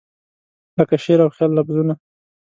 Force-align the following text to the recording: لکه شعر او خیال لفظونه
لکه 0.77 0.95
شعر 1.03 1.19
او 1.23 1.29
خیال 1.35 1.51
لفظونه 1.57 1.93